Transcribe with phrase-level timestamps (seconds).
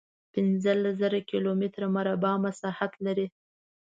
[0.33, 3.27] پنځلس زره کیلومتره مربع مساحت لري.